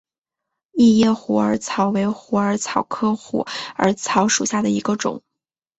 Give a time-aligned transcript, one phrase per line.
[0.71, 3.45] 异叶虎耳草为虎耳草科虎
[3.77, 5.21] 耳草属下的一个种。